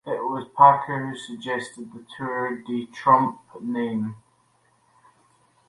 It 0.03 0.17
was 0.25 0.49
Packer 0.57 1.09
who 1.11 1.15
suggested 1.15 1.93
the 1.93 2.03
Tour 2.17 2.63
de 2.65 2.87
Trump 2.87 3.39
name. 3.61 4.15